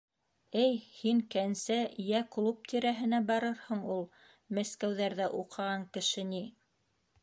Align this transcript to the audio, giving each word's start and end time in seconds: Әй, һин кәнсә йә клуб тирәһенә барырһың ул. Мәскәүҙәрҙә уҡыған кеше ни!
Әй, 0.61 0.77
һин 1.01 1.19
кәнсә 1.35 1.77
йә 2.05 2.23
клуб 2.37 2.65
тирәһенә 2.73 3.21
барырһың 3.29 3.87
ул. 3.97 4.05
Мәскәүҙәрҙә 4.61 5.33
уҡыған 5.43 5.91
кеше 5.97 6.31
ни! 6.37 6.47